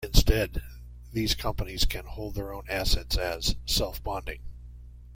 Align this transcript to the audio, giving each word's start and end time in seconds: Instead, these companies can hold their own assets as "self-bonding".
Instead, 0.03 0.63
these 1.13 1.35
companies 1.35 1.85
can 1.85 2.05
hold 2.05 2.33
their 2.33 2.51
own 2.51 2.63
assets 2.67 3.15
as 3.19 3.55
"self-bonding". 3.67 4.39